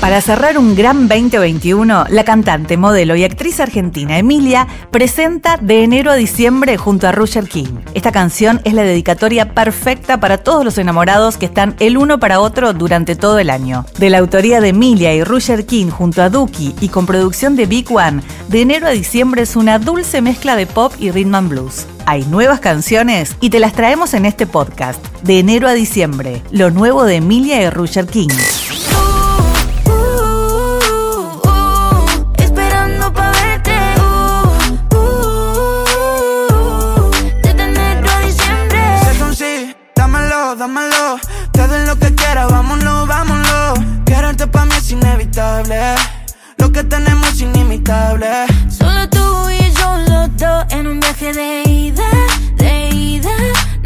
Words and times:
Para 0.00 0.22
cerrar 0.22 0.56
un 0.56 0.74
gran 0.74 1.08
2021, 1.08 2.06
la 2.08 2.24
cantante, 2.24 2.78
modelo 2.78 3.16
y 3.16 3.24
actriz 3.24 3.60
argentina 3.60 4.16
Emilia 4.16 4.66
presenta 4.90 5.58
de 5.58 5.84
enero 5.84 6.10
a 6.10 6.14
diciembre 6.14 6.78
junto 6.78 7.06
a 7.06 7.12
Roger 7.12 7.46
King. 7.46 7.74
Esta 7.92 8.10
canción 8.10 8.62
es 8.64 8.72
la 8.72 8.82
dedicatoria 8.82 9.52
perfecta 9.52 10.18
para 10.18 10.38
todos 10.38 10.64
los 10.64 10.78
enamorados 10.78 11.36
que 11.36 11.44
están 11.44 11.76
el 11.80 11.98
uno 11.98 12.18
para 12.18 12.40
otro 12.40 12.72
durante 12.72 13.14
todo 13.14 13.38
el 13.38 13.50
año. 13.50 13.84
De 13.98 14.08
la 14.08 14.18
autoría 14.18 14.62
de 14.62 14.70
Emilia 14.70 15.14
y 15.14 15.22
Roger 15.22 15.66
King 15.66 15.90
junto 15.90 16.22
a 16.22 16.30
Duki 16.30 16.74
y 16.80 16.88
con 16.88 17.04
producción 17.04 17.54
de 17.54 17.66
Big 17.66 17.92
One, 17.92 18.22
de 18.48 18.62
enero 18.62 18.86
a 18.86 18.90
diciembre 18.90 19.42
es 19.42 19.54
una 19.54 19.78
dulce 19.78 20.22
mezcla 20.22 20.56
de 20.56 20.66
pop 20.66 20.94
y 20.98 21.10
rhythm 21.10 21.34
and 21.34 21.50
blues. 21.50 21.86
Hay 22.06 22.24
nuevas 22.24 22.60
canciones 22.60 23.36
y 23.40 23.50
te 23.50 23.60
las 23.60 23.74
traemos 23.74 24.14
en 24.14 24.24
este 24.24 24.46
podcast. 24.46 25.04
De 25.22 25.40
enero 25.40 25.68
a 25.68 25.74
diciembre, 25.74 26.42
lo 26.50 26.70
nuevo 26.70 27.04
de 27.04 27.16
Emilia 27.16 27.60
y 27.60 27.68
Roger 27.68 28.06
King. 28.06 28.30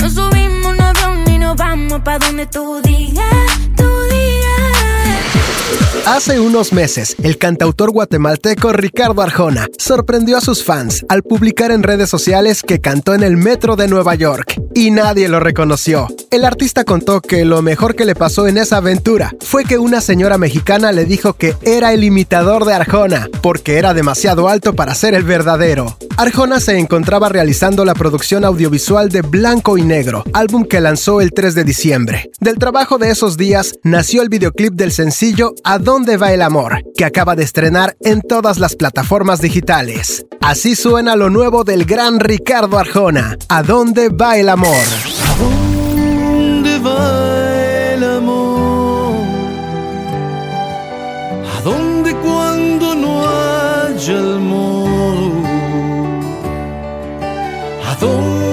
Subimos 0.08 0.76
vamos 1.56 2.00
Hace 6.06 6.38
unos 6.38 6.72
meses, 6.72 7.16
el 7.22 7.38
cantautor 7.38 7.90
guatemalteco 7.90 8.72
Ricardo 8.72 9.22
Arjona 9.22 9.66
sorprendió 9.78 10.36
a 10.36 10.42
sus 10.42 10.62
fans 10.62 11.04
al 11.08 11.22
publicar 11.22 11.70
en 11.72 11.82
redes 11.82 12.08
sociales 12.08 12.62
que 12.62 12.80
cantó 12.80 13.14
en 13.14 13.22
el 13.22 13.36
metro 13.36 13.74
de 13.74 13.88
Nueva 13.88 14.14
York 14.14 14.60
y 14.74 14.90
nadie 14.90 15.28
lo 15.28 15.40
reconoció. 15.40 16.06
El 16.30 16.44
artista 16.44 16.84
contó 16.84 17.20
que 17.20 17.44
lo 17.44 17.62
mejor 17.62 17.96
que 17.96 18.04
le 18.04 18.14
pasó 18.14 18.46
en 18.46 18.58
esa 18.58 18.76
aventura 18.76 19.32
fue 19.40 19.64
que 19.64 19.78
una 19.78 20.00
señora 20.00 20.38
mexicana 20.38 20.92
le 20.92 21.04
dijo 21.04 21.32
que 21.32 21.56
era 21.62 21.92
el 21.92 22.04
imitador 22.04 22.64
de 22.64 22.74
Arjona 22.74 23.28
porque 23.42 23.78
era 23.78 23.94
demasiado 23.94 24.48
alto 24.48 24.74
para 24.74 24.94
ser 24.94 25.14
el 25.14 25.24
verdadero. 25.24 25.96
Arjona 26.16 26.60
se 26.60 26.78
encontraba 26.78 27.28
realizando 27.28 27.84
la 27.84 27.94
producción 27.94 28.44
audiovisual 28.44 29.08
de 29.08 29.22
Blanco 29.22 29.76
y 29.76 29.82
Negro, 29.82 30.22
álbum 30.32 30.64
que 30.64 30.80
lanzó 30.80 31.20
el 31.20 31.32
3 31.32 31.54
de 31.56 31.64
diciembre. 31.64 32.30
Del 32.40 32.56
trabajo 32.56 32.98
de 32.98 33.10
esos 33.10 33.36
días 33.36 33.74
nació 33.82 34.22
el 34.22 34.28
videoclip 34.28 34.74
del 34.74 34.92
sencillo 34.92 35.54
A 35.64 35.78
dónde 35.78 36.16
va 36.16 36.32
el 36.32 36.42
amor, 36.42 36.84
que 36.96 37.04
acaba 37.04 37.34
de 37.34 37.42
estrenar 37.42 37.96
en 38.00 38.20
todas 38.20 38.58
las 38.58 38.76
plataformas 38.76 39.40
digitales. 39.40 40.24
Así 40.40 40.76
suena 40.76 41.16
lo 41.16 41.30
nuevo 41.30 41.64
del 41.64 41.84
gran 41.84 42.20
Ricardo 42.20 42.78
Arjona, 42.78 43.36
¿A 43.48 43.62
dónde 43.62 44.08
va 44.08 44.36
el 44.36 44.48
amor? 44.48 44.84
¿A 45.26 45.36
dónde 45.38 46.78
va 46.78 47.33
¿A 57.94 57.96
dónde 57.96 58.43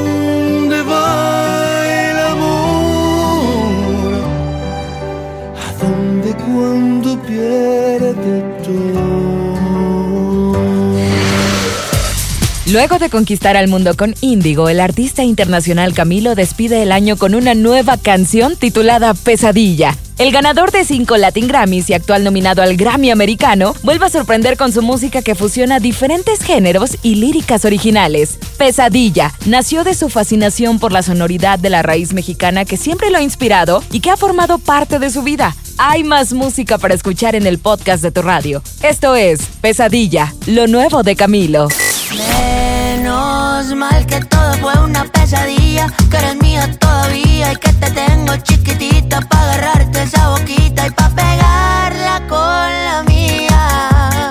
Luego 12.71 12.99
de 12.99 13.09
conquistar 13.09 13.57
al 13.57 13.67
mundo 13.67 13.97
con 13.97 14.15
Índigo, 14.21 14.69
el 14.69 14.79
artista 14.79 15.25
internacional 15.25 15.93
Camilo 15.93 16.35
despide 16.35 16.81
el 16.83 16.93
año 16.93 17.17
con 17.17 17.35
una 17.35 17.53
nueva 17.53 17.97
canción 17.97 18.55
titulada 18.55 19.13
Pesadilla. 19.13 19.97
El 20.17 20.31
ganador 20.31 20.71
de 20.71 20.85
cinco 20.85 21.17
Latin 21.17 21.49
Grammys 21.49 21.89
y 21.89 21.93
actual 21.93 22.23
nominado 22.23 22.61
al 22.61 22.77
Grammy 22.77 23.09
americano 23.09 23.73
vuelve 23.83 24.05
a 24.05 24.09
sorprender 24.09 24.55
con 24.55 24.71
su 24.71 24.81
música 24.81 25.21
que 25.21 25.35
fusiona 25.35 25.81
diferentes 25.81 26.41
géneros 26.43 26.97
y 27.03 27.15
líricas 27.15 27.65
originales. 27.65 28.37
Pesadilla 28.57 29.33
nació 29.47 29.83
de 29.83 29.93
su 29.93 30.07
fascinación 30.07 30.79
por 30.79 30.93
la 30.93 31.03
sonoridad 31.03 31.59
de 31.59 31.71
la 31.71 31.81
raíz 31.81 32.13
mexicana 32.13 32.63
que 32.63 32.77
siempre 32.77 33.11
lo 33.11 33.17
ha 33.17 33.21
inspirado 33.21 33.83
y 33.91 33.99
que 33.99 34.11
ha 34.11 34.15
formado 34.17 34.59
parte 34.59 34.97
de 34.97 35.09
su 35.09 35.23
vida. 35.23 35.57
Hay 35.77 36.05
más 36.05 36.31
música 36.31 36.77
para 36.77 36.93
escuchar 36.93 37.35
en 37.35 37.47
el 37.47 37.57
podcast 37.57 38.01
de 38.01 38.11
tu 38.11 38.21
radio. 38.21 38.63
Esto 38.81 39.17
es 39.17 39.41
Pesadilla, 39.59 40.33
lo 40.45 40.67
nuevo 40.67 41.03
de 41.03 41.17
Camilo. 41.17 41.67
Menos 42.17 43.73
mal 43.73 44.05
que 44.05 44.19
todo 44.19 44.53
fue 44.55 44.73
una 44.83 45.05
pesadilla, 45.05 45.87
que 46.09 46.17
eres 46.17 46.35
mía 46.41 46.69
todavía 46.77 47.53
y 47.53 47.55
que 47.55 47.71
te 47.71 47.89
tengo 47.91 48.35
chiquitita 48.37 49.21
para 49.21 49.53
agarrarte 49.53 50.03
esa 50.03 50.29
boquita 50.29 50.87
y 50.87 50.89
pa' 50.91 51.09
pegarla 51.09 52.21
con 52.27 52.37
la 52.37 53.03
mía. 53.07 54.29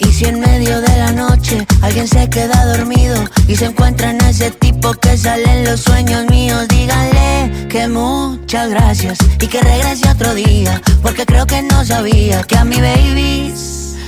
Y 0.00 0.12
si 0.12 0.26
en 0.26 0.38
medio 0.38 0.80
de 0.80 0.96
la 0.98 1.10
noche 1.10 1.66
alguien 1.82 2.06
se 2.06 2.30
queda 2.30 2.64
dormido 2.76 3.24
y 3.48 3.56
se 3.56 3.66
encuentra 3.66 4.10
en 4.10 4.20
ese 4.20 4.52
tipo 4.52 4.94
que 4.94 5.18
sale 5.18 5.50
en 5.50 5.64
los 5.64 5.80
sueños 5.80 6.26
míos, 6.30 6.68
díganle 6.68 7.66
que 7.68 7.88
muchas 7.88 8.70
gracias 8.70 9.18
y 9.40 9.46
que 9.48 9.60
regrese 9.60 10.08
otro 10.08 10.32
día, 10.32 10.80
porque 11.02 11.26
creo 11.26 11.44
que 11.46 11.60
no 11.62 11.84
sabía 11.84 12.44
que 12.44 12.56
a 12.56 12.64
mi 12.64 12.76
baby 12.80 13.52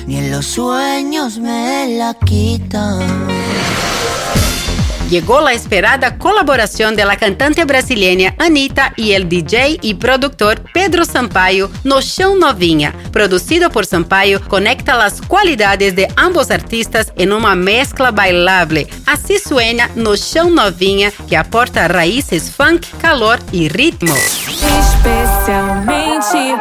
ni 0.06 0.18
en 0.18 0.30
los 0.30 0.46
sueños 0.46 1.38
me 1.38 1.96
la 1.98 2.14
quitan. 2.14 3.26
Llegó 5.10 5.40
la 5.40 5.52
esperada 5.52 6.16
colaboración 6.18 6.96
de 6.96 7.04
la 7.04 7.16
cantante 7.16 7.64
brasileña 7.64 8.34
Anitta 8.38 8.92
y 8.96 9.12
el 9.12 9.28
DJ 9.28 9.78
y 9.80 9.94
productor 9.94 10.60
Pedro 10.72 11.04
Sampaio 11.04 11.70
no 11.84 11.98
Chão 11.98 12.36
Novinha. 12.36 12.92
Producido 13.12 13.70
por 13.70 13.86
Sampaio, 13.86 14.40
conecta 14.48 14.96
las 14.96 15.22
cualidades 15.22 15.94
de 15.94 16.08
ambos 16.16 16.50
artistas 16.50 17.12
en 17.16 17.32
una 17.32 17.54
mezcla 17.54 18.10
bailable. 18.10 18.88
Así 19.06 19.38
suena 19.38 19.88
No 19.94 20.14
Chão 20.14 20.52
Novinha, 20.52 21.12
que 21.28 21.36
aporta 21.36 21.86
raíces 21.86 22.50
funk, 22.50 22.82
calor 23.00 23.38
y 23.52 23.68
ritmo. 23.68 24.12
Especialmente 24.16 26.56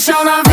No 0.00 0.04
chão 0.06 0.49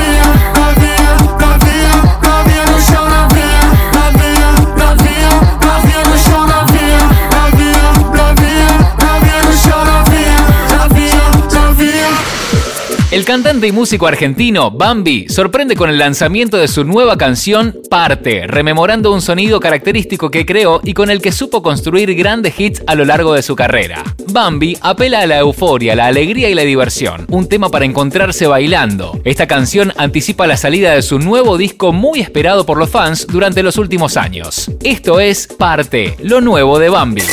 El 13.18 13.26
cantante 13.26 13.66
y 13.66 13.72
músico 13.72 14.06
argentino 14.06 14.70
Bambi 14.70 15.28
sorprende 15.28 15.76
con 15.76 15.90
el 15.90 15.98
lanzamiento 15.98 16.58
de 16.58 16.68
su 16.68 16.84
nueva 16.84 17.18
canción 17.18 17.76
Parte, 17.90 18.46
rememorando 18.46 19.12
un 19.12 19.24
sonido 19.24 19.60
característico 19.60 20.30
que 20.30 20.46
creó 20.46 20.82
y 20.84 20.94
con 20.94 21.10
el 21.10 21.20
que 21.20 21.32
supo 21.32 21.64
construir 21.64 22.14
grandes 22.14 22.60
hits 22.60 22.84
a 22.86 22.94
lo 22.94 23.06
largo 23.06 23.34
de 23.34 23.42
su 23.42 23.56
carrera. 23.56 24.04
Bambi 24.32 24.78
apela 24.82 25.22
a 25.22 25.26
la 25.26 25.40
euforia, 25.40 25.96
la 25.96 26.06
alegría 26.06 26.48
y 26.52 26.54
la 26.54 26.62
diversión, 26.62 27.26
un 27.30 27.50
tema 27.50 27.70
para 27.70 27.86
encontrarse 27.86 28.46
bailando. 28.46 29.20
Esta 29.24 29.48
canción 29.48 29.94
anticipa 29.98 30.46
la 30.46 30.56
salida 30.56 30.94
de 30.94 31.02
su 31.02 31.18
nuevo 31.18 31.58
disco 31.58 31.92
muy 31.94 32.20
esperado 32.20 32.68
por 32.68 32.78
los 32.78 32.92
fans 32.92 33.26
durante 33.26 33.64
los 33.64 33.80
últimos 33.80 34.16
años. 34.16 34.70
Esto 34.84 35.20
es 35.20 35.48
Parte, 35.48 36.16
lo 36.22 36.40
nuevo 36.40 36.78
de 36.78 36.90
Bambi. 36.90 37.24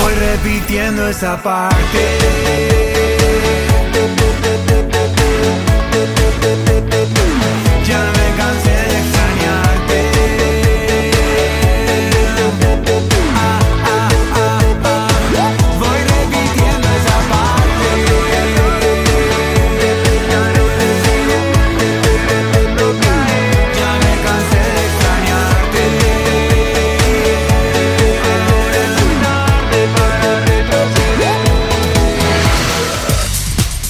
Voy 0.00 0.14
repitiendo 0.14 1.08
esa 1.08 1.42
parte. 1.42 2.43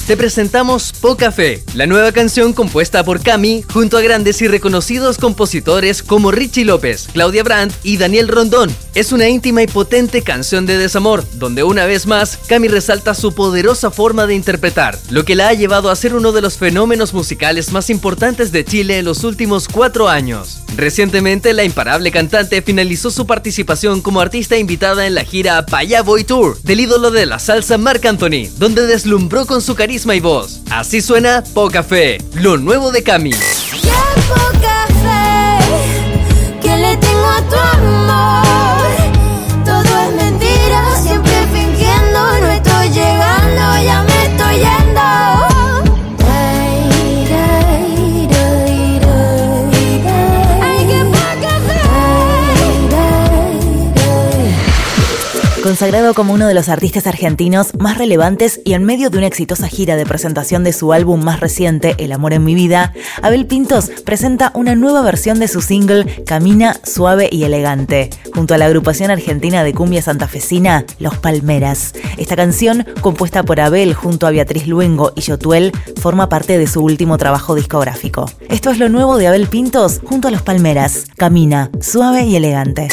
Te 0.05 0.15
presentamos 0.15 0.93
Poca 1.01 1.31
Fe, 1.31 1.63
la 1.73 1.87
nueva 1.87 2.11
canción 2.11 2.53
compuesta 2.53 3.03
por 3.03 3.23
Cami 3.23 3.63
junto 3.73 3.97
a 3.97 4.01
grandes 4.01 4.39
y 4.43 4.47
reconocidos 4.47 5.17
compositores 5.17 6.03
como 6.03 6.29
Richie 6.29 6.63
López, 6.63 7.07
Claudia 7.11 7.41
Brandt 7.41 7.73
y 7.81 7.97
Daniel 7.97 8.27
Rondón. 8.27 8.75
Es 8.93 9.11
una 9.11 9.27
íntima 9.27 9.63
y 9.63 9.67
potente 9.67 10.21
canción 10.21 10.67
de 10.67 10.77
desamor, 10.77 11.23
donde 11.33 11.63
una 11.63 11.85
vez 11.85 12.05
más 12.05 12.37
Cami 12.47 12.67
resalta 12.67 13.15
su 13.15 13.33
poderosa 13.33 13.89
forma 13.89 14.27
de 14.27 14.35
interpretar, 14.35 14.99
lo 15.09 15.25
que 15.25 15.35
la 15.35 15.47
ha 15.47 15.53
llevado 15.53 15.89
a 15.89 15.95
ser 15.95 16.13
uno 16.13 16.31
de 16.31 16.41
los 16.41 16.57
fenómenos 16.57 17.13
musicales 17.13 17.71
más 17.71 17.89
importantes 17.89 18.51
de 18.51 18.63
Chile 18.63 18.99
en 18.99 19.05
los 19.05 19.23
últimos 19.23 19.67
cuatro 19.67 20.07
años. 20.07 20.59
Recientemente, 20.75 21.53
la 21.53 21.63
imparable 21.63 22.11
cantante 22.11 22.61
finalizó 22.61 23.09
su 23.09 23.25
participación 23.25 24.01
como 24.01 24.19
artista 24.19 24.57
invitada 24.57 25.07
en 25.07 25.15
la 25.15 25.23
gira 25.23 25.65
Paya 25.65 26.03
Boy 26.03 26.25
Tour 26.25 26.61
del 26.61 26.81
ídolo 26.81 27.11
de 27.11 27.25
la 27.25 27.39
salsa 27.39 27.77
Marc 27.77 28.05
Anthony, 28.05 28.49
donde 28.57 28.85
deslumbró 28.85 29.45
con 29.45 29.61
su 29.61 29.73
carisma 29.73 29.94
y 29.95 30.19
voz. 30.19 30.61
Así 30.69 31.01
suena 31.01 31.41
Poca 31.53 31.81
Fe, 31.81 32.17
lo 32.33 32.57
nuevo 32.57 32.91
de 32.91 33.01
Cami. 33.01 33.31
Consagrado 55.65 56.13
como 56.13 56.31
uno 56.31 56.47
de 56.47 56.53
los 56.53 56.69
artistas 56.69 57.07
argentinos 57.07 57.73
más 57.79 57.97
relevantes 57.97 58.61
y 58.63 58.73
en 58.73 58.83
medio 58.83 59.09
de 59.09 59.17
una 59.17 59.25
exitosa 59.25 59.67
gira 59.67 59.95
de 59.95 60.05
presentación 60.05 60.63
de 60.63 60.71
su 60.71 60.93
álbum 60.93 61.23
más 61.23 61.39
reciente, 61.39 61.95
El 61.97 62.11
amor 62.11 62.33
en 62.33 62.43
mi 62.43 62.53
vida, 62.53 62.93
Abel 63.23 63.47
Pintos 63.47 63.89
presenta 64.05 64.51
una 64.53 64.75
nueva 64.75 65.01
versión 65.01 65.39
de 65.39 65.47
su 65.47 65.61
single 65.61 66.23
Camina 66.23 66.79
suave 66.83 67.29
y 67.31 67.45
elegante, 67.45 68.11
junto 68.31 68.53
a 68.53 68.59
la 68.59 68.67
agrupación 68.67 69.09
argentina 69.09 69.63
de 69.63 69.73
cumbia 69.73 70.03
santafesina 70.03 70.85
Los 70.99 71.17
Palmeras. 71.17 71.95
Esta 72.17 72.35
canción, 72.35 72.85
compuesta 73.01 73.41
por 73.41 73.59
Abel 73.59 73.95
junto 73.95 74.27
a 74.27 74.31
Beatriz 74.31 74.67
Luengo 74.67 75.13
y 75.15 75.21
Yotuel, 75.21 75.71
forma 75.99 76.29
parte 76.29 76.59
de 76.59 76.67
su 76.67 76.83
último 76.83 77.17
trabajo 77.17 77.55
discográfico. 77.55 78.29
Esto 78.49 78.69
es 78.69 78.77
lo 78.77 78.87
nuevo 78.87 79.17
de 79.17 79.29
Abel 79.29 79.47
Pintos 79.47 79.99
junto 80.05 80.27
a 80.27 80.31
Los 80.31 80.43
Palmeras. 80.43 81.05
Camina 81.17 81.71
suave 81.81 82.23
y 82.23 82.35
elegante. 82.35 82.89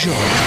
Sure. 0.00 0.39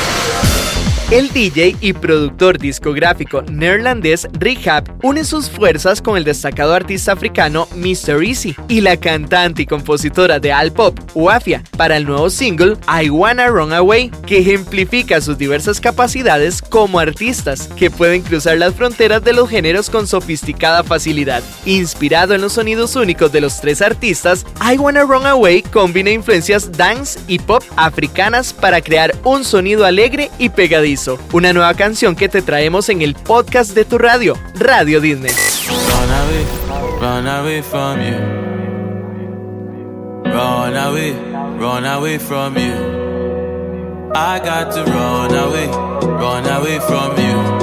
El 1.14 1.32
DJ 1.32 1.76
y 1.80 1.94
productor 1.94 2.58
discográfico 2.58 3.44
neerlandés 3.44 4.28
Hap 4.66 4.90
une 5.04 5.24
sus 5.24 5.48
fuerzas 5.48 6.02
con 6.02 6.18
el 6.18 6.24
destacado 6.24 6.74
artista 6.74 7.12
africano 7.12 7.68
Mr. 7.76 8.24
Easy 8.24 8.56
y 8.68 8.82
la 8.82 8.98
cantante 8.98 9.62
y 9.62 9.66
compositora 9.68 10.40
de 10.40 10.52
Al 10.52 10.72
Pop, 10.74 11.00
Wafia, 11.14 11.62
para 11.78 11.98
el 11.98 12.06
nuevo 12.06 12.32
single 12.32 12.78
I 12.88 13.12
Wanna 13.12 13.46
Run 13.50 13.74
Away, 13.74 14.10
que 14.26 14.40
ejemplifica 14.40 15.22
sus 15.22 15.38
diversas 15.38 15.80
capacidades 15.80 16.64
como 16.64 16.98
artistas 16.98 17.70
que 17.78 17.92
pueden 17.92 18.24
cruzar 18.24 18.58
las 18.58 18.74
fronteras 18.74 19.24
de 19.24 19.34
los 19.34 19.48
géneros 19.52 19.92
con 19.92 20.08
sofisticada 20.08 20.84
facilidad. 20.84 21.44
Inspirado 21.68 22.34
en 22.34 22.42
los 22.42 22.54
sonidos 22.54 22.96
únicos 22.96 23.32
de 23.32 23.42
los 23.42 23.62
tres 23.62 23.84
artistas, 23.84 24.48
I 24.60 24.80
Wanna 24.80 25.04
Run 25.04 25.28
Away 25.28 25.62
combina 25.62 26.10
influencias 26.10 26.72
dance 26.72 27.20
y 27.28 27.38
pop 27.38 27.62
africanas 27.76 28.52
para 28.52 28.82
crear 28.82 29.14
un 29.24 29.46
sonido 29.46 29.86
alegre 29.86 30.32
y 30.40 30.50
pegadizo. 30.50 31.03
Una 31.34 31.52
nueva 31.52 31.74
canción 31.74 32.16
que 32.16 32.30
te 32.30 32.42
traemos 32.42 32.88
en 32.90 33.02
el 33.02 33.16
podcast 33.16 33.74
de 33.76 33.84
tu 33.84 33.98
radio, 33.98 34.38
Radio 34.56 35.02
Disney. 35.02 35.32
Run 35.68 36.12
away, 36.12 36.46
run 37.02 37.28
away 37.28 37.62
from 37.62 38.00
you. 38.00 38.44
Run 40.32 40.78
away, 40.78 41.14
run 41.60 41.86
away 41.86 42.20
from 42.20 42.56
you. 42.56 44.12
I 44.16 44.40
got 44.40 44.72
to 44.74 44.84
run 44.84 45.36
away, 45.36 45.68
run 46.02 46.46
away 46.48 46.80
from 46.80 47.18
you. 47.18 47.63